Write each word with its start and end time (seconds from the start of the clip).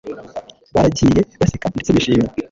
Baragiye 0.73 1.19
baseka 1.39 1.65
ndetse 1.73 1.91
bishimye 1.95 2.29